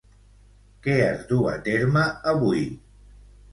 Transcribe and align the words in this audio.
Què 0.87 0.95
es 1.09 1.21
du 1.33 1.43
a 1.53 1.53
terme 1.69 2.09
avui? 2.35 2.67